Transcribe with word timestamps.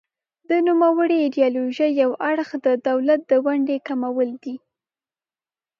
د 0.49 0.51
نوموړې 0.67 1.17
ایډیالوژۍ 1.25 1.91
یو 2.01 2.11
اړخ 2.31 2.49
د 2.65 2.67
دولت 2.87 3.21
د 3.31 3.33
ونډې 3.45 3.77
کمول 3.87 4.29
دي. 4.43 4.55